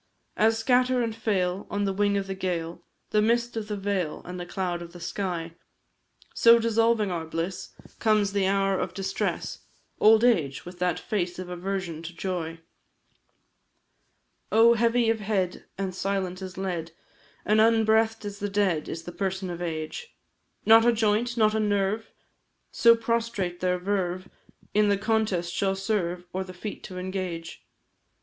[0.35, 4.23] As scatter and fail, on the wing of the gale, The mist of the vale,
[4.25, 5.53] and the cloud of the sky,
[6.33, 9.59] So, dissolving our bliss, comes the hour of distress,
[9.99, 12.61] Old age, with that face of aversion to joy.
[14.51, 14.73] Oh!
[14.73, 16.93] heavy of head, and silent as lead,
[17.45, 20.15] And unbreathed as the dead, is the person of Age;
[20.65, 22.11] Not a joint, not a nerve
[22.71, 24.27] so prostrate their verve
[24.73, 27.63] In the contest shall serve, or the feat to engage.